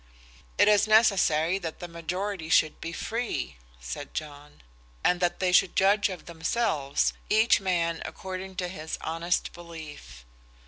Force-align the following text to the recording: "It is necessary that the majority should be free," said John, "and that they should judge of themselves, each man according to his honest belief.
"It 0.57 0.67
is 0.67 0.87
necessary 0.87 1.59
that 1.59 1.77
the 1.77 1.87
majority 1.87 2.49
should 2.49 2.81
be 2.81 2.91
free," 2.91 3.57
said 3.79 4.15
John, 4.15 4.63
"and 5.03 5.19
that 5.19 5.39
they 5.39 5.51
should 5.51 5.75
judge 5.75 6.09
of 6.09 6.25
themselves, 6.25 7.13
each 7.29 7.59
man 7.61 8.01
according 8.03 8.55
to 8.55 8.67
his 8.67 8.97
honest 9.01 9.53
belief. 9.53 10.25